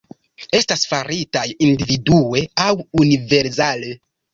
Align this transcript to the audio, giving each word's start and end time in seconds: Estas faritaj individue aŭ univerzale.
Estas 0.59 0.85
faritaj 0.93 1.45
individue 1.67 2.45
aŭ 2.67 2.75
univerzale. 3.05 3.99